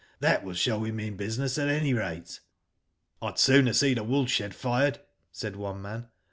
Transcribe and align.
That 0.19 0.43
will 0.43 0.55
show 0.55 0.79
we 0.79 0.91
mean 0.91 1.15
business, 1.15 1.59
at 1.59 1.69
any 1.69 1.93
rate." 1.93 2.25
*^ 2.25 2.39
I'd 3.21 3.37
sooner 3.37 3.71
see 3.71 3.93
the 3.93 4.03
wool 4.03 4.25
shed 4.25 4.55
fired," 4.55 4.99
said 5.31 5.55
one 5.55 5.83
man. 5.83 6.07